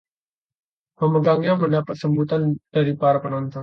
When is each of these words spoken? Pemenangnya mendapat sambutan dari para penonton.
Pemenangnya 0.99 1.53
mendapat 1.61 1.93
sambutan 2.01 2.41
dari 2.73 2.93
para 3.01 3.19
penonton. 3.23 3.59